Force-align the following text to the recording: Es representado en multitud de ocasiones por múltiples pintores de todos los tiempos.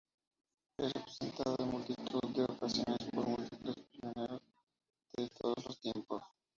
Es 0.79 0.91
representado 0.93 1.57
en 1.59 1.69
multitud 1.73 2.23
de 2.35 2.41
ocasiones 2.45 3.07
por 3.13 3.27
múltiples 3.27 3.75
pintores 3.91 4.41
de 5.13 5.29
todos 5.39 5.63
los 5.63 5.79
tiempos. 5.79 6.23